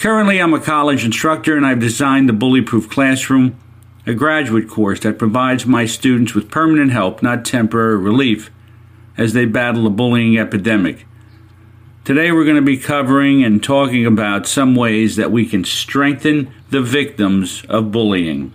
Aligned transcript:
Currently, 0.00 0.40
I'm 0.40 0.54
a 0.54 0.60
college 0.60 1.04
instructor 1.04 1.58
and 1.58 1.66
I've 1.66 1.78
designed 1.78 2.26
the 2.26 2.32
Bully 2.32 2.62
Proof 2.62 2.88
Classroom, 2.88 3.58
a 4.06 4.14
graduate 4.14 4.66
course 4.66 5.00
that 5.00 5.18
provides 5.18 5.66
my 5.66 5.84
students 5.84 6.34
with 6.34 6.50
permanent 6.50 6.90
help, 6.90 7.22
not 7.22 7.44
temporary 7.44 7.98
relief, 7.98 8.50
as 9.18 9.34
they 9.34 9.44
battle 9.44 9.84
the 9.84 9.90
bullying 9.90 10.38
epidemic. 10.38 11.06
Today, 12.02 12.32
we're 12.32 12.46
going 12.46 12.56
to 12.56 12.62
be 12.62 12.78
covering 12.78 13.44
and 13.44 13.62
talking 13.62 14.06
about 14.06 14.46
some 14.46 14.74
ways 14.74 15.16
that 15.16 15.30
we 15.30 15.44
can 15.44 15.64
strengthen 15.64 16.50
the 16.70 16.80
victims 16.80 17.62
of 17.68 17.92
bullying. 17.92 18.54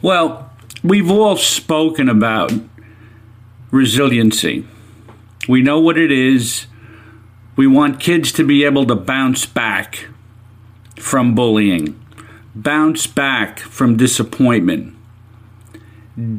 Well, 0.00 0.52
we've 0.84 1.10
all 1.10 1.36
spoken 1.36 2.08
about 2.08 2.52
resiliency. 3.72 4.64
We 5.48 5.60
know 5.60 5.80
what 5.80 5.98
it 5.98 6.12
is. 6.12 6.66
We 7.56 7.66
want 7.66 7.98
kids 7.98 8.30
to 8.32 8.44
be 8.44 8.62
able 8.62 8.86
to 8.86 8.94
bounce 8.94 9.44
back 9.44 10.06
from 10.96 11.34
bullying, 11.34 12.00
bounce 12.54 13.08
back 13.08 13.58
from 13.58 13.96
disappointment, 13.96 14.94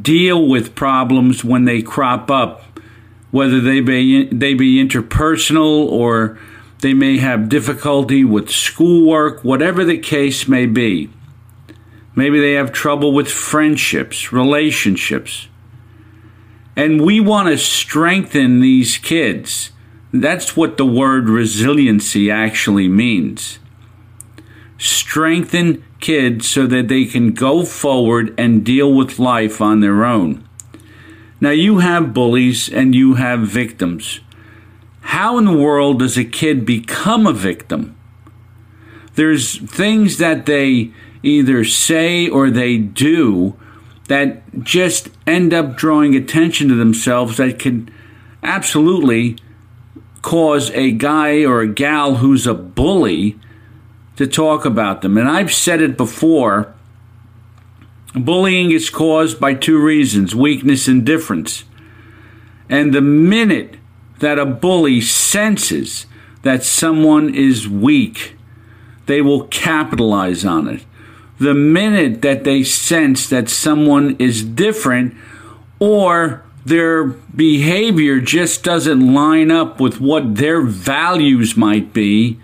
deal 0.02 0.48
with 0.48 0.73
problems 0.73 1.44
when 1.44 1.66
they 1.66 1.82
crop 1.82 2.32
up, 2.32 2.64
whether 3.32 3.60
they 3.60 3.82
be, 3.82 4.28
they 4.28 4.54
be 4.54 4.82
interpersonal 4.82 5.86
or 5.86 6.39
they 6.80 6.94
may 6.94 7.17
have 7.17 7.50
difficulty 7.50 8.23
with 8.23 8.50
schoolwork, 8.50 9.44
whatever 9.44 9.83
the 9.83 9.98
case 9.98 10.48
may 10.48 10.66
be. 10.66 11.10
Maybe 12.20 12.42
they 12.42 12.56
have 12.56 12.74
trouble 12.74 13.14
with 13.14 13.32
friendships, 13.32 14.34
relationships. 14.34 15.48
And 16.76 17.02
we 17.02 17.22
want 17.22 17.48
to 17.48 17.58
strengthen 17.58 18.60
these 18.60 18.98
kids. 18.98 19.72
That's 20.12 20.58
what 20.58 20.76
the 20.76 20.86
word 20.86 21.30
resiliency 21.30 22.30
actually 22.30 22.90
means. 22.90 23.60
Strengthen 24.78 25.82
kids 26.02 26.50
so 26.50 26.68
that 26.68 26.90
they 26.90 27.06
can 27.06 27.32
go 27.32 27.64
forward 27.64 28.38
and 28.38 28.66
deal 28.66 28.94
with 28.94 29.18
life 29.18 29.62
on 29.62 29.80
their 29.80 30.04
own. 30.04 30.46
Now, 31.40 31.52
you 31.52 31.78
have 31.78 32.14
bullies 32.14 32.68
and 32.68 32.94
you 32.94 33.14
have 33.14 33.48
victims. 33.48 34.20
How 35.16 35.38
in 35.38 35.46
the 35.46 35.58
world 35.58 36.00
does 36.00 36.18
a 36.18 36.26
kid 36.26 36.66
become 36.66 37.26
a 37.26 37.32
victim? 37.32 37.96
There's 39.16 39.58
things 39.58 40.18
that 40.18 40.48
they 40.48 40.92
either 41.24 41.64
say 41.64 42.28
or 42.28 42.50
they 42.50 42.78
do 42.78 43.58
that 44.08 44.64
just 44.64 45.10
end 45.28 45.54
up 45.54 45.76
drawing 45.76 46.16
attention 46.16 46.68
to 46.68 46.76
themselves 46.76 47.38
that 47.38 47.60
can 47.60 47.90
absolutely 48.42 49.38
cause 50.22 50.72
a 50.72 50.92
guy 50.92 51.44
or 51.44 51.62
a 51.62 51.68
gal 51.68 52.16
who's 52.16 52.48
a 52.48 52.54
bully 52.54 53.38
to 54.16 54.26
talk 54.26 54.66
about 54.66 55.02
them. 55.02 55.18
And 55.18 55.30
I've 55.30 55.54
said 55.54 55.82
it 55.82 55.96
before 55.96 56.74
bullying 58.16 58.72
is 58.72 58.90
caused 58.90 59.40
by 59.40 59.54
two 59.54 59.82
reasons 59.82 60.36
weakness 60.36 60.88
and 60.88 61.06
difference. 61.06 61.64
And 62.68 62.94
the 62.94 63.02
minute 63.02 63.78
that 64.20 64.40
a 64.40 64.46
bully 64.46 65.02
senses 65.02 66.06
that 66.42 66.64
someone 66.64 67.34
is 67.34 67.70
weak, 67.70 68.36
they 69.06 69.22
will 69.22 69.48
capitalize 69.48 70.44
on 70.44 70.68
it 70.68 70.86
the 71.39 71.54
minute 71.54 72.22
that 72.22 72.44
they 72.44 72.64
sense 72.64 73.30
that 73.30 73.50
someone 73.50 74.16
is 74.17 74.44
different 74.44 75.16
or 75.80 76.44
their 76.66 77.05
behavior 77.05 78.20
just 78.20 78.64
doesn't 78.64 79.14
line 79.14 79.50
up 79.50 79.80
with 79.80 80.00
what 80.00 80.36
their 80.36 80.61
values 80.61 81.55
might 81.55 81.94
be, 81.94 82.38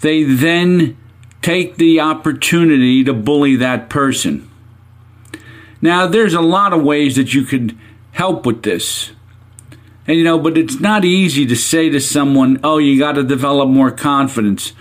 they 0.00 0.24
then 0.24 0.96
take 1.40 1.76
the 1.76 2.00
opportunity 2.00 3.04
to 3.04 3.14
bully 3.14 3.56
that 3.56 3.88
person. 3.88 4.50
Now, 5.80 6.06
there's 6.06 6.34
a 6.34 6.40
lot 6.40 6.72
of 6.72 6.82
ways 6.82 7.16
that 7.16 7.32
you 7.32 7.44
could 7.44 7.76
help 8.12 8.44
with 8.44 8.62
this. 8.62 9.12
And 10.06 10.18
you 10.18 10.24
know, 10.24 10.38
but 10.38 10.58
it's 10.58 10.80
not 10.80 11.04
easy 11.04 11.46
to 11.46 11.54
say 11.54 11.88
to 11.88 12.00
someone, 12.00 12.58
"Oh, 12.64 12.78
you 12.78 12.98
got 12.98 13.12
to 13.12 13.22
develop 13.22 13.68
more 13.68 13.90
confidence." 13.90 14.72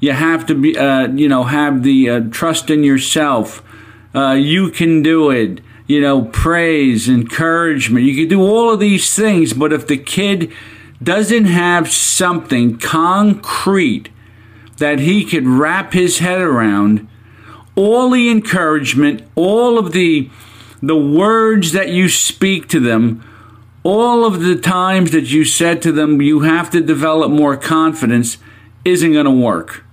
You 0.00 0.12
have 0.12 0.46
to 0.46 0.54
be, 0.54 0.76
uh, 0.76 1.08
you 1.08 1.28
know, 1.28 1.44
have 1.44 1.82
the 1.82 2.10
uh, 2.10 2.20
trust 2.30 2.70
in 2.70 2.84
yourself. 2.84 3.62
Uh, 4.14 4.32
you 4.32 4.70
can 4.70 5.02
do 5.02 5.30
it. 5.30 5.60
You 5.86 6.00
know, 6.00 6.26
praise, 6.26 7.08
encouragement. 7.08 8.04
You 8.04 8.14
can 8.14 8.28
do 8.28 8.42
all 8.42 8.72
of 8.72 8.80
these 8.80 9.14
things, 9.14 9.54
but 9.54 9.72
if 9.72 9.86
the 9.86 9.96
kid 9.96 10.52
doesn't 11.02 11.46
have 11.46 11.90
something 11.90 12.78
concrete 12.78 14.10
that 14.76 15.00
he 15.00 15.24
could 15.24 15.46
wrap 15.46 15.92
his 15.92 16.18
head 16.18 16.40
around, 16.40 17.08
all 17.74 18.10
the 18.10 18.28
encouragement, 18.30 19.22
all 19.34 19.78
of 19.78 19.92
the 19.92 20.30
the 20.80 20.96
words 20.96 21.72
that 21.72 21.88
you 21.88 22.08
speak 22.08 22.68
to 22.68 22.78
them, 22.78 23.24
all 23.82 24.24
of 24.24 24.40
the 24.40 24.56
times 24.56 25.10
that 25.10 25.24
you 25.24 25.44
said 25.44 25.82
to 25.82 25.90
them 25.90 26.20
you 26.22 26.40
have 26.40 26.70
to 26.70 26.80
develop 26.80 27.30
more 27.30 27.56
confidence 27.56 28.38
isn't 28.84 29.12
going 29.12 29.24
to 29.24 29.30
work. 29.30 29.84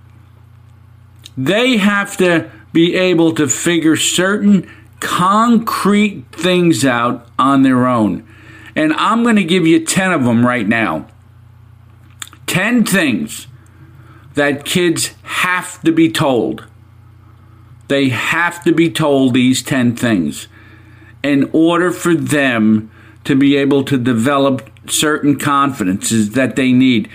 They 1.36 1.76
have 1.76 2.16
to 2.18 2.50
be 2.72 2.94
able 2.94 3.34
to 3.34 3.48
figure 3.48 3.96
certain 3.96 4.70
concrete 5.00 6.24
things 6.32 6.84
out 6.84 7.26
on 7.38 7.62
their 7.62 7.86
own. 7.86 8.26
And 8.74 8.92
I'm 8.94 9.22
going 9.22 9.36
to 9.36 9.44
give 9.44 9.66
you 9.66 9.84
10 9.84 10.12
of 10.12 10.24
them 10.24 10.44
right 10.46 10.66
now. 10.66 11.06
10 12.46 12.84
things 12.84 13.46
that 14.34 14.64
kids 14.64 15.14
have 15.22 15.80
to 15.82 15.92
be 15.92 16.10
told. 16.10 16.66
They 17.88 18.08
have 18.10 18.62
to 18.64 18.72
be 18.72 18.90
told 18.90 19.34
these 19.34 19.62
10 19.62 19.96
things 19.96 20.48
in 21.22 21.48
order 21.52 21.90
for 21.90 22.14
them 22.14 22.90
to 23.24 23.34
be 23.34 23.56
able 23.56 23.82
to 23.84 23.98
develop 23.98 24.70
certain 24.88 25.38
confidences 25.38 26.30
that 26.30 26.56
they 26.56 26.72
need. 26.72 27.08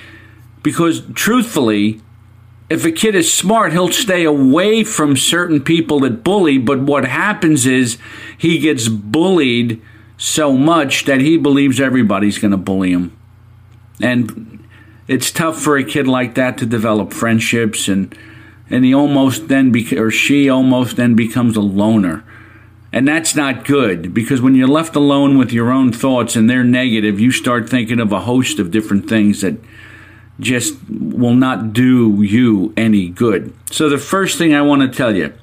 Because 0.64 1.04
truthfully, 1.14 2.02
if 2.72 2.86
a 2.86 2.92
kid 2.92 3.16
is 3.16 3.32
smart, 3.32 3.74
he'll 3.74 3.92
stay 3.92 4.24
away 4.24 4.86
from 4.86 5.18
certain 5.18 5.62
people 5.62 6.00
that 6.00 6.24
bully. 6.24 6.58
But 6.58 6.80
what 6.80 7.04
happens 7.04 7.66
is 7.66 7.98
he 8.38 8.60
gets 8.60 8.88
bullied 8.88 9.82
so 10.18 10.54
much 10.54 11.04
that 11.04 11.20
he 11.20 11.36
believes 11.36 11.82
everybody's 11.82 12.40
going 12.40 12.52
to 12.52 12.58
bully 12.58 12.94
him. 12.94 13.18
And 14.02 14.66
it's 15.10 15.32
tough 15.32 15.62
for 15.62 15.76
a 15.76 15.84
kid 15.84 16.08
like 16.08 16.36
that 16.36 16.58
to 16.60 16.66
develop 16.66 17.12
friendships 17.12 17.90
and 17.90 18.18
and 18.70 18.86
he 18.86 18.94
almost 18.94 19.50
then 19.50 19.74
be, 19.74 20.00
or 20.00 20.10
she 20.10 20.48
almost 20.48 20.96
then 20.96 21.14
becomes 21.14 21.58
a 21.58 21.62
loner. 21.62 22.24
And 22.94 23.06
that's 23.06 23.36
not 23.36 23.66
good 23.66 24.14
because 24.14 24.42
when 24.42 24.56
you're 24.56 24.66
left 24.66 24.96
alone 24.96 25.38
with 25.38 25.52
your 25.52 25.72
own 25.72 25.92
thoughts 25.92 26.38
and 26.38 26.50
they're 26.50 26.64
negative, 26.64 27.20
you 27.20 27.34
start 27.34 27.70
thinking 27.70 28.00
of 28.00 28.14
a 28.14 28.22
host 28.22 28.60
of 28.60 28.72
different 28.72 29.10
things 29.10 29.42
that 29.42 29.58
just 30.42 30.76
will 30.90 31.36
not 31.36 31.72
do 31.72 32.22
you 32.22 32.74
any 32.76 33.08
good. 33.08 33.54
So, 33.72 33.88
the 33.88 33.98
first 33.98 34.38
thing 34.38 34.54
I 34.54 34.62
want 34.62 34.82
to 34.82 34.90
tell 34.90 35.16
you 35.16 35.34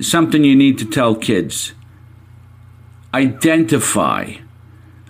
something 0.00 0.44
you 0.44 0.56
need 0.56 0.78
to 0.78 0.84
tell 0.84 1.14
kids 1.14 1.72
identify 3.14 4.34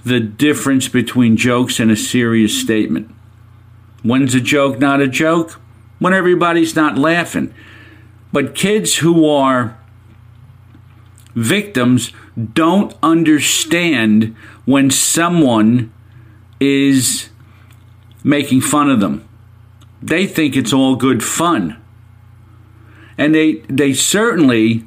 the 0.05 0.19
difference 0.19 0.89
between 0.89 1.37
jokes 1.37 1.79
and 1.79 1.91
a 1.91 1.97
serious 1.97 2.59
statement. 2.61 3.15
When's 4.03 4.35
a 4.35 4.41
joke 4.41 4.79
not 4.79 5.01
a 5.01 5.07
joke? 5.07 5.61
When 6.01 6.13
everybody's 6.13 6.75
not 6.75 6.99
laughing. 6.99 7.55
But 8.33 8.57
kids 8.57 8.97
who 8.97 9.29
are 9.29 9.79
victims 11.35 12.13
don't 12.55 12.95
understand 13.03 14.35
when 14.65 14.91
someone 14.91 15.93
is 16.59 17.29
making 18.25 18.61
fun 18.61 18.91
of 18.91 19.01
them. 19.01 19.29
They 20.03 20.27
think 20.27 20.57
it's 20.57 20.73
all 20.73 20.97
good 20.97 21.23
fun. 21.23 21.81
And 23.19 23.35
they 23.35 23.55
they 23.69 23.93
certainly 23.93 24.85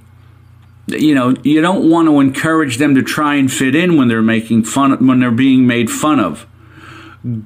you 0.88 1.16
know, 1.16 1.34
you 1.44 1.62
don't 1.62 1.90
want 1.90 2.08
to 2.08 2.20
encourage 2.20 2.78
them 2.78 2.94
to 2.96 3.02
try 3.02 3.36
and 3.36 3.52
fit 3.52 3.76
in 3.76 3.98
when 3.98 4.08
they're 4.08 4.22
making 4.22 4.64
fun 4.64 5.06
when 5.08 5.20
they're 5.20 5.32
being 5.32 5.66
made 5.66 5.90
fun 5.90 6.20
of. 6.20 6.46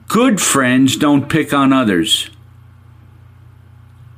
Good 0.07 0.41
friends 0.41 0.97
don't 0.97 1.29
pick 1.29 1.53
on 1.53 1.71
others. 1.71 2.29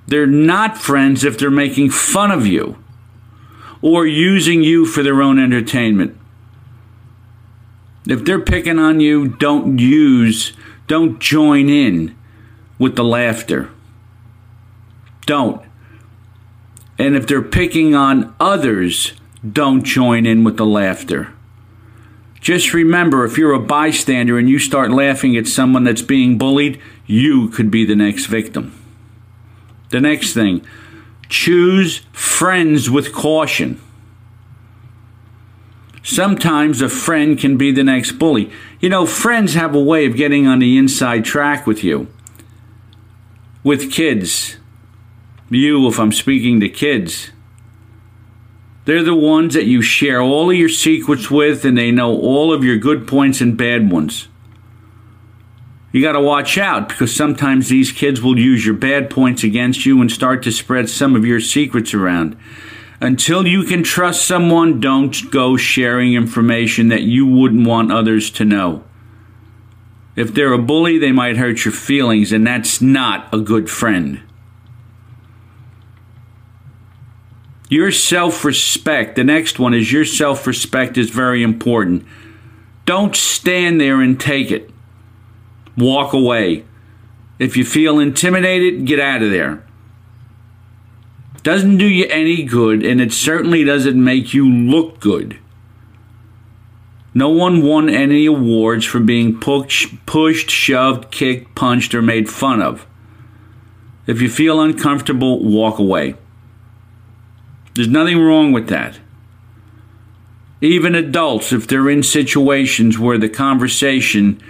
They're 0.08 0.26
not 0.26 0.78
friends 0.78 1.24
if 1.24 1.38
they're 1.38 1.52
making 1.52 1.92
fun 1.92 2.32
of 2.32 2.48
you 2.48 2.84
or 3.82 4.06
using 4.06 4.64
you 4.64 4.86
for 4.86 5.04
their 5.04 5.22
own 5.22 5.40
entertainment. 5.40 6.18
If 8.08 8.26
they're 8.26 8.42
picking 8.42 8.80
on 8.80 9.00
you, 9.00 9.28
don't 9.28 9.78
use, 9.78 10.54
don't 10.92 11.22
join 11.22 11.70
in 11.70 12.14
with 12.78 12.98
the 12.98 13.04
laughter. 13.06 13.70
Don't. 15.26 15.62
And 17.00 17.16
if 17.16 17.26
they're 17.28 17.42
picking 17.42 17.96
on 17.96 18.36
others, 18.42 19.14
don't 19.50 19.84
join 19.84 20.26
in 20.26 20.44
with 20.44 20.58
the 20.58 20.66
laughter. 20.66 21.32
Just 22.42 22.74
remember 22.74 23.24
if 23.24 23.38
you're 23.38 23.54
a 23.54 23.60
bystander 23.60 24.38
and 24.38 24.50
you 24.50 24.60
start 24.60 24.92
laughing 24.92 25.38
at 25.38 25.48
someone 25.48 25.86
that's 25.86 26.02
being 26.02 26.38
bullied, 26.38 26.78
you 27.06 27.48
could 27.48 27.72
be 27.72 27.86
the 27.86 27.96
next 27.96 28.26
victim. 28.26 28.78
The 29.92 30.02
next 30.02 30.34
thing, 30.34 30.68
choose 31.30 32.00
friends 32.12 32.90
with 32.90 33.14
caution. 33.14 33.80
Sometimes 36.04 36.82
a 36.82 36.90
friend 36.90 37.38
can 37.38 37.58
be 37.58 37.72
the 37.72 37.84
next 37.84 38.14
bully. 38.14 38.52
You 38.80 38.90
know, 38.90 39.06
friends 39.06 39.54
have 39.54 39.76
a 39.76 39.82
way 39.82 40.06
of 40.06 40.16
getting 40.16 40.48
on 40.48 40.60
the 40.60 40.78
inside 40.78 41.26
track 41.26 41.68
with 41.68 41.84
you. 41.84 42.08
With 43.64 43.92
kids, 43.92 44.58
you, 45.50 45.88
if 45.88 46.00
I'm 46.00 46.12
speaking 46.12 46.60
to 46.62 46.70
kids, 46.70 47.32
they're 48.86 49.04
the 49.04 49.14
ones 49.14 49.54
that 49.54 49.66
you 49.66 49.84
share 49.84 50.22
all 50.22 50.50
of 50.50 50.58
your 50.58 50.70
secrets 50.70 51.30
with, 51.30 51.64
and 51.66 51.78
they 51.78 51.92
know 51.92 52.18
all 52.18 52.52
of 52.52 52.64
your 52.64 52.78
good 52.78 53.08
points 53.08 53.40
and 53.40 53.56
bad 53.56 53.92
ones. 53.92 54.28
You 55.92 56.02
got 56.02 56.14
to 56.14 56.22
watch 56.22 56.58
out 56.58 56.90
because 56.90 57.14
sometimes 57.14 57.70
these 57.70 57.92
kids 57.92 58.22
will 58.22 58.40
use 58.40 58.66
your 58.66 58.76
bad 58.76 59.10
points 59.10 59.44
against 59.44 59.86
you 59.86 60.02
and 60.02 60.10
start 60.10 60.42
to 60.44 60.52
spread 60.52 60.90
some 60.90 61.16
of 61.16 61.26
your 61.26 61.42
secrets 61.42 61.94
around. 61.94 62.38
Until 63.02 63.48
you 63.48 63.64
can 63.64 63.82
trust 63.82 64.28
someone, 64.28 64.80
don't 64.80 65.32
go 65.32 65.58
sharing 65.58 66.14
information 66.14 66.90
that 66.90 67.02
you 67.02 67.26
wouldn't 67.26 67.68
want 67.68 67.92
others 67.92 68.30
to 68.32 68.46
know. 68.46 68.84
If 70.16 70.36
they're 70.36 70.54
a 70.54 70.60
bully, 70.60 71.00
they 71.00 71.12
might 71.12 71.38
hurt 71.38 71.66
your 71.66 71.72
feelings, 71.72 72.32
and 72.32 72.46
that's 72.46 72.80
not 72.80 73.34
a 73.34 73.40
good 73.40 73.72
friend. 73.72 74.22
Your 77.70 77.90
self 77.90 78.46
respect, 78.46 79.16
the 79.16 79.24
next 79.24 79.58
one 79.58 79.74
is 79.74 79.92
your 79.92 80.06
self 80.06 80.46
respect 80.46 80.96
is 80.96 81.10
very 81.10 81.42
important. 81.42 82.06
Don't 82.86 83.16
stand 83.16 83.82
there 83.82 84.02
and 84.02 84.20
take 84.20 84.52
it. 84.52 84.70
Walk 85.76 86.14
away. 86.14 86.66
If 87.40 87.58
you 87.58 87.66
feel 87.66 87.98
intimidated, 87.98 88.86
get 88.86 89.00
out 89.00 89.24
of 89.24 89.32
there. 89.32 89.66
Doesn't 91.44 91.78
do 91.78 91.88
you 91.88 92.06
any 92.10 92.44
good, 92.44 92.86
and 92.86 93.02
it 93.02 93.12
certainly 93.12 93.64
doesn't 93.64 94.02
make 94.02 94.34
you 94.34 94.50
look 94.50 95.00
good. 95.00 95.40
No 97.14 97.30
one 97.30 97.64
won 97.64 97.90
any 97.90 98.26
awards 98.26 98.86
for 98.86 99.00
being 99.00 99.40
push, 99.40 99.94
pushed, 100.06 100.50
shoved, 100.50 101.12
kicked, 101.12 101.56
punched, 101.56 101.94
or 101.94 102.02
made 102.02 102.30
fun 102.30 102.62
of. 102.62 102.86
If 104.08 104.22
you 104.22 104.30
feel 104.30 104.62
uncomfortable, 104.62 105.44
walk 105.44 105.80
away. 105.80 106.16
There's 107.74 107.88
nothing 107.88 108.20
wrong 108.20 108.52
with 108.52 108.68
that. 108.70 109.00
Even 110.62 110.94
adults, 110.94 111.52
if 111.52 111.68
they're 111.68 111.90
in 111.90 112.04
situations 112.04 113.00
where 113.00 113.18
the 113.18 113.30
conversation 113.30 114.42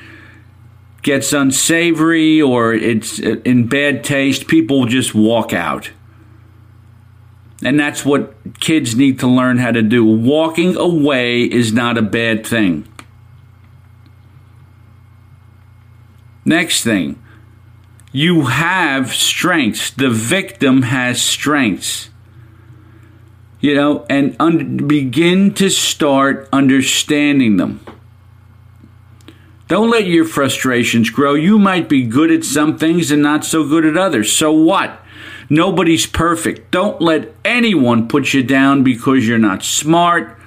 gets 1.01 1.31
unsavory 1.33 2.41
or 2.41 2.73
it's 2.73 3.17
in 3.17 3.67
bad 3.67 4.03
taste, 4.03 4.47
people 4.47 4.85
just 4.85 5.15
walk 5.15 5.53
out. 5.53 5.89
And 7.63 7.79
that's 7.79 8.03
what 8.03 8.59
kids 8.59 8.95
need 8.95 9.19
to 9.19 9.27
learn 9.27 9.57
how 9.57 9.71
to 9.71 9.81
do. 9.81 10.03
Walking 10.03 10.75
away 10.75 11.43
is 11.43 11.71
not 11.71 11.97
a 11.97 12.01
bad 12.01 12.45
thing. 12.45 12.87
Next 16.43 16.83
thing, 16.83 17.21
you 18.11 18.45
have 18.45 19.13
strengths. 19.13 19.91
The 19.91 20.09
victim 20.09 20.81
has 20.81 21.21
strengths 21.21 22.09
you 23.61 23.75
know, 23.75 24.05
and 24.09 24.35
un- 24.39 24.87
begin 24.87 25.53
to 25.53 25.69
start 25.69 26.49
understanding 26.51 27.57
them. 27.57 27.79
Don't 29.67 29.89
let 29.89 30.05
your 30.05 30.25
frustrations 30.25 31.09
grow. 31.11 31.35
You 31.35 31.57
might 31.57 31.87
be 31.87 32.03
good 32.03 32.31
at 32.31 32.43
some 32.43 32.77
things 32.77 33.11
and 33.11 33.21
not 33.21 33.45
so 33.45 33.65
good 33.65 33.85
at 33.85 33.95
others. 33.95 34.33
So 34.33 34.51
what? 34.51 35.00
Nobody's 35.51 36.07
perfect. 36.07 36.71
Don't 36.71 37.01
let 37.01 37.36
anyone 37.44 38.08
put 38.08 38.34
you 38.34 38.41
down 38.41 38.84
because 38.84 39.27
you're 39.27 39.38
not 39.38 39.65
smart 39.65 40.39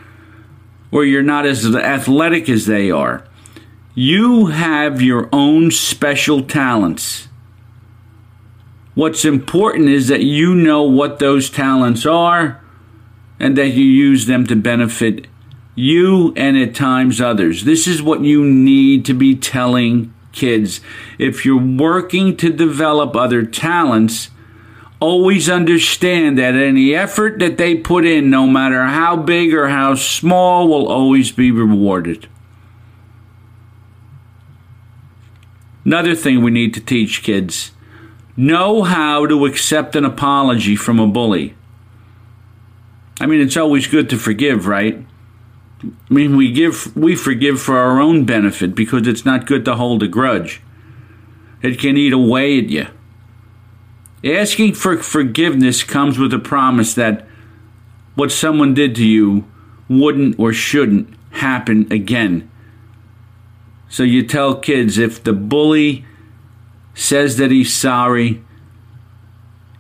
or 0.91 1.05
you're 1.05 1.23
not 1.23 1.45
as 1.45 1.67
athletic 1.77 2.49
as 2.49 2.65
they 2.65 2.91
are. 2.91 3.23
You 3.95 4.47
have 4.47 5.03
your 5.03 5.29
own 5.31 5.71
special 5.73 6.43
talents. 6.43 7.29
What's 8.95 9.27
important 9.27 9.91
is 9.91 10.09
that 10.09 10.23
you 10.23 10.55
know 10.55 10.85
what 10.85 11.19
those 11.19 11.51
talents 11.51 12.07
are 12.07 12.65
and 13.39 13.59
that 13.59 13.75
you 13.75 13.85
use 13.85 14.25
them 14.25 14.47
to 14.47 14.57
benefit 14.57 15.27
you 15.75 16.33
and 16.35 16.57
at 16.57 16.75
times 16.75 17.21
others. 17.21 17.65
This 17.65 17.87
is 17.87 18.01
what 18.01 18.23
you 18.23 18.43
need 18.43 19.05
to 19.05 19.13
be 19.13 19.35
telling 19.35 20.15
kids. 20.33 20.81
If 21.19 21.45
you're 21.45 21.63
working 21.63 22.39
to 22.39 22.51
develop 22.51 23.15
other 23.15 23.45
talents, 23.45 24.31
always 25.05 25.51
understand 25.51 26.39
that 26.39 26.55
any 26.55 26.95
effort 26.95 27.39
that 27.39 27.59
they 27.59 27.75
put 27.75 28.07
in, 28.07 28.31
no 28.31 28.47
matter 28.47 28.85
how 28.85 29.17
big 29.17 29.53
or 29.53 29.69
how 29.69 29.95
small, 29.95 30.67
will 30.67 30.89
always 30.89 31.31
be 31.31 31.51
rewarded. 31.51 32.27
Another 35.85 36.15
thing 36.15 36.43
we 36.43 36.51
need 36.51 36.73
to 36.75 36.81
teach 36.81 37.23
kids 37.23 37.73
know 38.37 38.83
how 38.83 39.27
to 39.27 39.45
accept 39.45 39.95
an 39.95 40.05
apology 40.05 40.75
from 40.75 40.99
a 40.99 41.07
bully. 41.07 41.55
I 43.21 43.27
mean, 43.27 43.41
it's 43.41 43.57
always 43.57 43.87
good 43.87 44.09
to 44.11 44.17
forgive, 44.17 44.67
right? 44.67 45.05
I 45.85 46.15
mean, 46.15 46.37
we 46.37 46.51
give 46.51 46.97
we 46.97 47.15
forgive 47.15 47.61
for 47.61 47.77
our 47.77 48.01
own 48.01 48.25
benefit 48.25 48.75
because 48.75 49.07
it's 49.07 49.25
not 49.25 49.47
good 49.47 49.65
to 49.67 49.77
hold 49.77 50.03
a 50.03 50.09
grudge. 50.09 50.63
It 51.63 51.79
can 51.79 51.97
eat 51.97 52.13
away 52.13 52.59
at 52.59 52.71
you. 52.71 52.87
Asking 54.25 54.73
for 54.73 54.97
forgiveness 54.97 55.85
comes 55.85 56.19
with 56.19 56.33
a 56.33 56.39
promise 56.39 56.95
that 56.95 57.27
what 58.15 58.33
someone 58.33 58.73
did 58.73 58.95
to 58.95 59.07
you 59.07 59.45
wouldn't 59.89 60.39
or 60.39 60.53
shouldn't 60.53 61.15
happen 61.33 61.93
again. 61.93 62.51
So 63.89 64.03
you 64.03 64.27
tell 64.27 64.57
kids 64.57 64.97
if 64.97 65.23
the 65.23 65.35
bully 65.35 66.07
says 66.95 67.37
that 67.37 67.51
he's 67.51 67.75
sorry, 67.75 68.43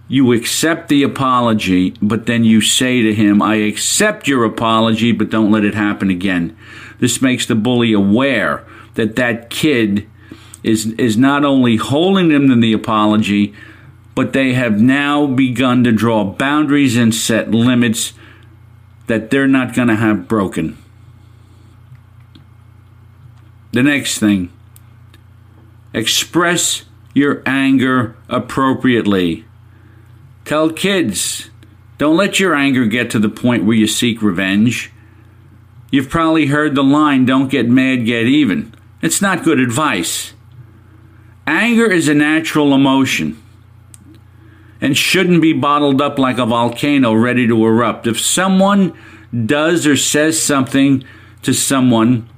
you 0.08 0.32
accept 0.32 0.88
the 0.88 1.02
apology, 1.02 1.94
but 2.02 2.26
then 2.26 2.44
you 2.44 2.60
say 2.60 3.00
to 3.00 3.14
him, 3.14 3.40
I 3.40 3.56
accept 3.56 4.28
your 4.28 4.44
apology, 4.44 5.12
but 5.12 5.30
don't 5.30 5.50
let 5.50 5.64
it 5.64 5.74
happen 5.74 6.10
again. 6.10 6.56
This 6.98 7.22
makes 7.22 7.46
the 7.46 7.54
bully 7.54 7.92
aware 7.92 8.66
that 8.94 9.16
that 9.16 9.48
kid 9.48 10.06
is, 10.62 10.92
is 10.92 11.16
not 11.16 11.44
only 11.44 11.76
holding 11.76 12.28
them 12.28 12.48
to 12.48 12.60
the 12.60 12.74
apology, 12.74 13.54
but 14.14 14.32
they 14.32 14.52
have 14.52 14.80
now 14.80 15.26
begun 15.26 15.84
to 15.84 15.92
draw 15.92 16.24
boundaries 16.24 16.96
and 16.96 17.14
set 17.14 17.50
limits 17.50 18.12
that 19.06 19.30
they're 19.30 19.48
not 19.48 19.74
going 19.74 19.88
to 19.88 19.96
have 19.96 20.28
broken. 20.28 20.78
The 23.72 23.82
next 23.82 24.18
thing 24.18 24.50
express 25.92 26.84
your 27.12 27.42
anger 27.46 28.16
appropriately. 28.28 29.44
Tell 30.44 30.70
kids, 30.70 31.50
don't 31.98 32.16
let 32.16 32.40
your 32.40 32.54
anger 32.54 32.86
get 32.86 33.10
to 33.10 33.18
the 33.18 33.28
point 33.28 33.64
where 33.64 33.76
you 33.76 33.86
seek 33.86 34.20
revenge. 34.20 34.92
You've 35.90 36.10
probably 36.10 36.46
heard 36.46 36.74
the 36.74 36.82
line, 36.82 37.24
don't 37.24 37.48
get 37.48 37.68
mad, 37.68 38.04
get 38.04 38.26
even. 38.26 38.74
It's 39.00 39.22
not 39.22 39.44
good 39.44 39.60
advice. 39.60 40.34
Anger 41.46 41.90
is 41.90 42.08
a 42.08 42.14
natural 42.14 42.74
emotion 42.74 43.40
and 44.84 44.98
shouldn't 44.98 45.40
be 45.40 45.54
bottled 45.54 46.02
up 46.02 46.18
like 46.18 46.36
a 46.36 46.44
volcano 46.44 47.14
ready 47.14 47.46
to 47.46 47.66
erupt. 47.66 48.06
If 48.06 48.20
someone 48.20 48.92
does 49.46 49.86
or 49.86 49.96
says 49.96 50.40
something 50.40 51.02
to 51.40 51.54
someone 51.54 52.28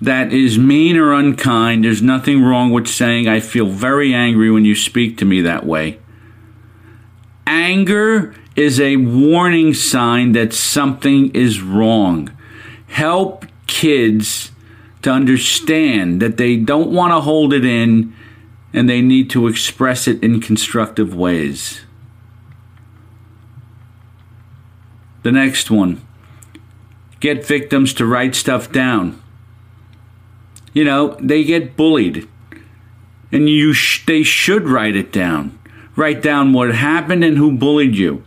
that 0.00 0.32
is 0.32 0.58
mean 0.58 0.96
or 0.96 1.12
unkind, 1.12 1.84
there's 1.84 2.02
nothing 2.02 2.42
wrong 2.42 2.72
with 2.72 2.88
saying, 2.88 3.28
I 3.28 3.38
feel 3.38 3.66
very 3.66 4.12
angry 4.12 4.50
when 4.50 4.64
you 4.64 4.74
speak 4.74 5.18
to 5.18 5.24
me 5.24 5.40
that 5.42 5.64
way. 5.64 6.00
Anger 7.46 8.34
is 8.56 8.80
a 8.80 8.96
warning 8.96 9.72
sign 9.72 10.32
that 10.32 10.52
something 10.52 11.32
is 11.32 11.62
wrong 11.62 12.36
help 12.88 13.46
kids 13.68 14.50
to 15.02 15.12
understand 15.12 16.20
that 16.20 16.38
they 16.38 16.56
don't 16.56 16.90
want 16.90 17.12
to 17.12 17.20
hold 17.20 17.52
it 17.52 17.64
in 17.64 18.15
and 18.76 18.90
they 18.90 19.00
need 19.00 19.30
to 19.30 19.46
express 19.48 20.06
it 20.06 20.22
in 20.22 20.38
constructive 20.38 21.14
ways. 21.14 21.80
The 25.22 25.32
next 25.32 25.70
one 25.70 26.02
get 27.18 27.44
victims 27.44 27.94
to 27.94 28.04
write 28.04 28.34
stuff 28.34 28.70
down. 28.70 29.20
You 30.74 30.84
know, 30.84 31.16
they 31.18 31.42
get 31.42 31.74
bullied, 31.74 32.28
and 33.32 33.48
you 33.48 33.72
sh- 33.72 34.04
they 34.04 34.22
should 34.22 34.68
write 34.68 34.94
it 34.94 35.10
down. 35.10 35.58
Write 35.96 36.20
down 36.20 36.52
what 36.52 36.74
happened 36.74 37.24
and 37.24 37.38
who 37.38 37.56
bullied 37.56 37.96
you. 37.96 38.22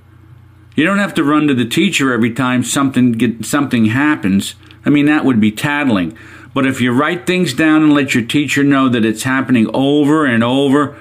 You 0.76 0.84
don't 0.84 0.98
have 0.98 1.14
to 1.14 1.24
run 1.24 1.48
to 1.48 1.54
the 1.54 1.66
teacher 1.66 2.12
every 2.12 2.34
time 2.34 2.64
something 2.64 3.12
get, 3.12 3.46
something 3.46 3.86
happens. 3.86 4.56
I 4.84 4.90
mean, 4.90 5.06
that 5.06 5.26
would 5.26 5.40
be 5.40 5.52
tattling. 5.52 6.18
But 6.54 6.66
if 6.66 6.82
you 6.82 6.92
write 6.92 7.28
things 7.28 7.54
down 7.54 7.84
and 7.84 7.94
let 7.94 8.16
your 8.16 8.24
teacher 8.26 8.64
know 8.64 8.90
that 8.90 9.06
it's 9.06 9.24
happening 9.24 9.70
over 9.74 10.26
and 10.26 10.44
over, 10.44 10.98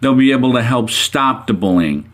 they'll 0.00 0.14
be 0.14 0.32
able 0.32 0.52
to 0.52 0.62
help 0.62 0.90
stop 0.90 1.46
the 1.46 1.54
bullying. 1.54 2.10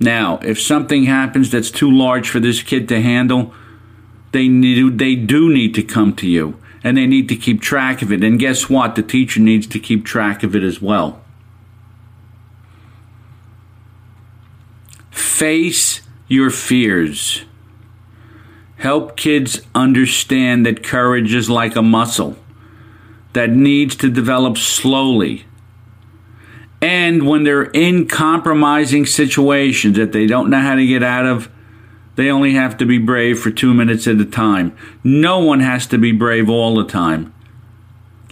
Now, 0.00 0.38
if 0.42 0.60
something 0.60 1.04
happens 1.04 1.50
that's 1.50 1.70
too 1.70 1.90
large 1.90 2.28
for 2.28 2.40
this 2.40 2.62
kid 2.62 2.88
to 2.88 3.00
handle, 3.00 3.54
they 4.32 4.48
need 4.48 4.98
they 4.98 5.14
do 5.14 5.52
need 5.52 5.74
to 5.74 5.82
come 5.82 6.14
to 6.16 6.28
you 6.28 6.60
and 6.84 6.96
they 6.96 7.06
need 7.06 7.28
to 7.28 7.36
keep 7.36 7.60
track 7.60 8.02
of 8.02 8.12
it. 8.12 8.22
And 8.22 8.38
guess 8.38 8.68
what? 8.68 8.94
The 8.94 9.02
teacher 9.02 9.40
needs 9.40 9.66
to 9.68 9.78
keep 9.78 10.04
track 10.04 10.42
of 10.42 10.54
it 10.54 10.62
as 10.62 10.80
well. 10.80 11.20
Face 15.10 16.02
your 16.28 16.50
fears. 16.50 17.44
Help 18.76 19.16
kids 19.16 19.62
understand 19.74 20.66
that 20.66 20.82
courage 20.82 21.34
is 21.34 21.48
like 21.48 21.76
a 21.76 21.82
muscle 21.82 22.36
that 23.32 23.50
needs 23.50 23.96
to 23.96 24.10
develop 24.10 24.58
slowly. 24.58 25.46
And 26.80 27.26
when 27.26 27.44
they're 27.44 27.70
in 27.70 28.06
compromising 28.06 29.06
situations 29.06 29.96
that 29.96 30.12
they 30.12 30.26
don't 30.26 30.50
know 30.50 30.60
how 30.60 30.74
to 30.74 30.86
get 30.86 31.02
out 31.02 31.26
of, 31.26 31.50
they 32.16 32.30
only 32.30 32.54
have 32.54 32.76
to 32.78 32.86
be 32.86 32.98
brave 32.98 33.38
for 33.38 33.50
two 33.50 33.74
minutes 33.74 34.06
at 34.06 34.20
a 34.20 34.24
time. 34.24 34.76
No 35.04 35.38
one 35.38 35.60
has 35.60 35.86
to 35.88 35.98
be 35.98 36.12
brave 36.12 36.48
all 36.48 36.74
the 36.74 36.84
time. 36.84 37.32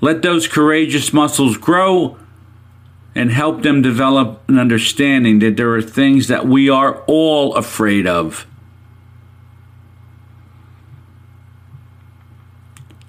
Let 0.00 0.22
those 0.22 0.48
courageous 0.48 1.12
muscles 1.12 1.56
grow 1.56 2.18
and 3.14 3.30
help 3.30 3.62
them 3.62 3.80
develop 3.80 4.42
an 4.48 4.58
understanding 4.58 5.38
that 5.38 5.56
there 5.56 5.74
are 5.74 5.82
things 5.82 6.28
that 6.28 6.46
we 6.46 6.68
are 6.68 7.02
all 7.06 7.54
afraid 7.54 8.06
of. 8.06 8.46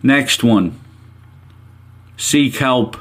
Next 0.06 0.44
one 0.44 0.80
seek 2.16 2.58
help. 2.58 2.96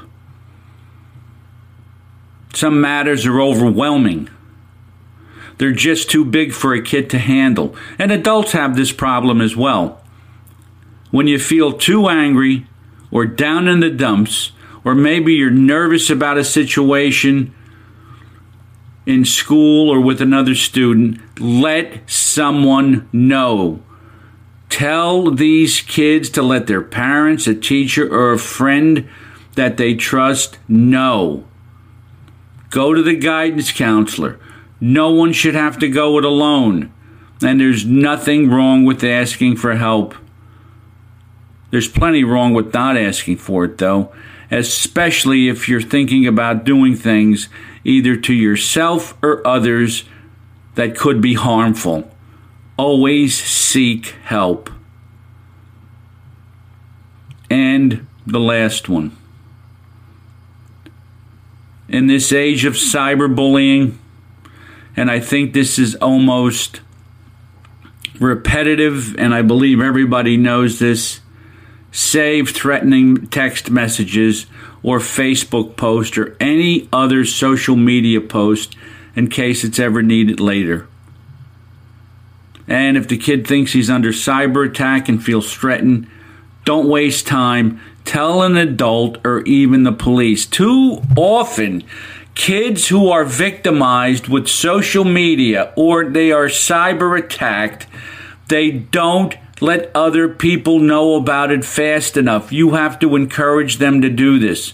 Some 2.55 2.81
matters 2.81 3.27
are 3.27 3.39
overwhelming. 3.39 4.27
They're 5.59 5.71
just 5.71 6.09
too 6.09 6.25
big 6.25 6.51
for 6.51 6.73
a 6.73 6.81
kid 6.81 7.11
to 7.11 7.19
handle. 7.19 7.75
And 7.99 8.11
adults 8.11 8.53
have 8.53 8.75
this 8.75 8.91
problem 8.91 9.39
as 9.39 9.55
well. 9.55 10.01
When 11.11 11.27
you 11.27 11.37
feel 11.37 11.73
too 11.73 12.07
angry 12.07 12.65
or 13.11 13.27
down 13.27 13.67
in 13.67 13.81
the 13.81 13.91
dumps, 13.91 14.51
or 14.83 14.95
maybe 14.95 15.35
you're 15.35 15.51
nervous 15.51 16.09
about 16.09 16.39
a 16.39 16.43
situation 16.43 17.53
in 19.05 19.25
school 19.25 19.91
or 19.91 20.01
with 20.01 20.21
another 20.21 20.55
student, 20.55 21.21
let 21.39 22.09
someone 22.09 23.07
know. 23.13 23.83
Tell 24.75 25.31
these 25.31 25.79
kids 25.79 26.29
to 26.31 26.41
let 26.41 26.67
their 26.67 26.81
parents, 26.81 27.47
a 27.47 27.55
teacher, 27.55 28.13
or 28.13 28.33
a 28.33 28.37
friend 28.37 29.07
that 29.53 29.77
they 29.77 29.95
trust 29.95 30.57
know. 30.67 31.45
Go 32.71 32.93
to 32.93 33.01
the 33.01 33.15
guidance 33.15 33.71
counselor. 33.71 34.37
No 34.81 35.11
one 35.11 35.31
should 35.31 35.55
have 35.55 35.79
to 35.79 35.87
go 35.87 36.17
it 36.17 36.25
alone. 36.25 36.91
And 37.41 37.61
there's 37.61 37.85
nothing 37.85 38.49
wrong 38.49 38.83
with 38.83 39.01
asking 39.01 39.55
for 39.55 39.77
help. 39.77 40.13
There's 41.71 41.87
plenty 41.87 42.25
wrong 42.25 42.53
with 42.53 42.73
not 42.73 42.97
asking 42.97 43.37
for 43.37 43.63
it, 43.63 43.77
though 43.77 44.11
especially 44.51 45.47
if 45.47 45.67
you're 45.67 45.81
thinking 45.81 46.27
about 46.27 46.65
doing 46.65 46.95
things 46.95 47.49
either 47.83 48.15
to 48.15 48.33
yourself 48.33 49.17
or 49.23 49.45
others 49.47 50.03
that 50.75 50.95
could 50.95 51.21
be 51.21 51.33
harmful. 51.33 52.11
Always 52.77 53.41
seek 53.41 54.15
help. 54.23 54.69
And 57.49 58.07
the 58.25 58.39
last 58.39 58.89
one. 58.89 59.15
In 61.87 62.07
this 62.07 62.33
age 62.33 62.65
of 62.65 62.73
cyberbullying, 62.73 63.97
and 64.97 65.11
I 65.11 65.19
think 65.19 65.53
this 65.53 65.77
is 65.77 65.95
almost 65.95 66.81
repetitive, 68.19 69.15
and 69.17 69.33
I 69.33 69.41
believe 69.41 69.79
everybody 69.79 70.37
knows 70.37 70.79
this 70.79 71.19
save 71.91 72.49
threatening 72.49 73.27
text 73.27 73.69
messages 73.69 74.47
or 74.83 74.99
Facebook 74.99 75.77
post 75.77 76.17
or 76.17 76.35
any 76.39 76.89
other 76.91 77.23
social 77.23 77.75
media 77.75 78.19
post 78.19 78.75
in 79.15 79.29
case 79.29 79.63
it's 79.63 79.79
ever 79.79 80.01
needed 80.01 80.39
later. 80.39 80.87
And 82.67 82.97
if 82.97 83.07
the 83.07 83.17
kid 83.17 83.47
thinks 83.47 83.73
he's 83.73 83.89
under 83.89 84.11
cyber 84.11 84.67
attack 84.67 85.07
and 85.07 85.23
feels 85.23 85.53
threatened, 85.53 86.09
don't 86.63 86.89
waste 86.89 87.27
time. 87.27 87.79
Tell 88.05 88.41
an 88.41 88.57
adult 88.57 89.19
or 89.25 89.41
even 89.41 89.83
the 89.83 89.91
police. 89.91 90.45
Too 90.45 91.01
often, 91.15 91.83
kids 92.33 92.87
who 92.87 93.09
are 93.09 93.23
victimized 93.23 94.27
with 94.27 94.47
social 94.47 95.03
media 95.03 95.73
or 95.75 96.05
they 96.05 96.31
are 96.31 96.47
cyber 96.47 97.17
attacked, 97.17 97.87
they 98.47 98.71
don't 98.71 99.35
let 99.61 99.91
other 99.95 100.27
people 100.27 100.79
know 100.79 101.15
about 101.15 101.51
it 101.51 101.63
fast 101.63 102.17
enough. 102.17 102.51
You 102.51 102.71
have 102.71 102.99
to 102.99 103.15
encourage 103.15 103.77
them 103.77 104.01
to 104.01 104.09
do 104.09 104.37
this. 104.39 104.73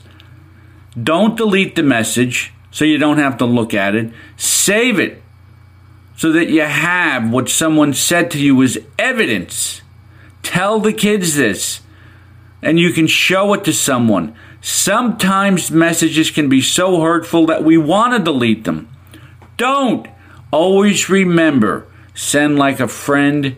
Don't 1.01 1.37
delete 1.37 1.75
the 1.75 1.83
message 1.83 2.53
so 2.71 2.85
you 2.85 2.97
don't 2.97 3.17
have 3.17 3.37
to 3.37 3.45
look 3.45 3.73
at 3.73 3.95
it. 3.95 4.11
Save 4.37 4.99
it 4.99 5.21
so 6.15 6.31
that 6.31 6.49
you 6.49 6.61
have 6.61 7.31
what 7.31 7.49
someone 7.49 7.93
said 7.93 8.31
to 8.31 8.39
you 8.39 8.61
as 8.63 8.77
evidence. 8.99 9.81
Tell 10.43 10.79
the 10.79 10.93
kids 10.93 11.35
this 11.35 11.81
and 12.61 12.79
you 12.79 12.91
can 12.91 13.07
show 13.07 13.53
it 13.53 13.63
to 13.65 13.73
someone. 13.73 14.35
Sometimes 14.61 15.71
messages 15.71 16.29
can 16.29 16.47
be 16.47 16.61
so 16.61 17.01
hurtful 17.01 17.47
that 17.47 17.63
we 17.63 17.77
want 17.77 18.13
to 18.13 18.23
delete 18.23 18.63
them. 18.63 18.89
Don't. 19.57 20.07
Always 20.51 21.09
remember 21.09 21.87
send 22.13 22.59
like 22.59 22.79
a 22.79 22.87
friend 22.87 23.55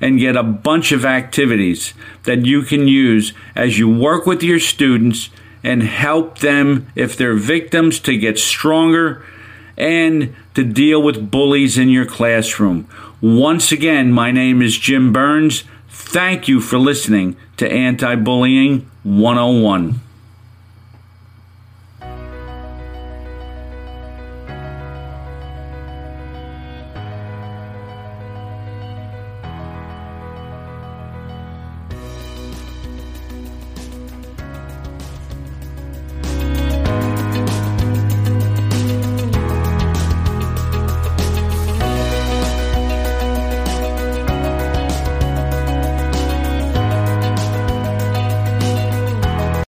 and 0.00 0.20
get 0.20 0.36
a 0.36 0.42
bunch 0.44 0.92
of 0.92 1.04
activities 1.04 1.94
that 2.22 2.46
you 2.46 2.62
can 2.62 2.86
use 2.86 3.32
as 3.56 3.76
you 3.78 3.88
work 3.88 4.24
with 4.24 4.42
your 4.44 4.60
students 4.60 5.30
and 5.64 5.82
help 5.82 6.38
them, 6.38 6.86
if 6.94 7.16
they're 7.16 7.34
victims, 7.34 7.98
to 7.98 8.16
get 8.16 8.38
stronger 8.38 9.24
and 9.76 10.34
to 10.54 10.64
deal 10.64 11.02
with 11.02 11.30
bullies 11.30 11.76
in 11.76 11.88
your 11.88 12.06
classroom. 12.06 12.88
Once 13.20 13.72
again, 13.72 14.12
my 14.12 14.30
name 14.30 14.62
is 14.62 14.78
Jim 14.78 15.12
Burns. 15.12 15.64
Thank 15.88 16.46
you 16.46 16.60
for 16.60 16.78
listening 16.78 17.36
to 17.56 17.68
Anti 17.68 18.14
Bullying 18.14 18.88
101. 19.02 20.00